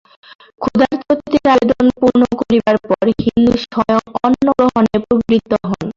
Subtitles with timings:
[0.61, 5.87] ক্ষুধার্ত অতিথির আবেদন পূর্ণ করিবার পর হিন্দু স্বয়ং অন্নগ্রহণে প্রবৃত্ত হন।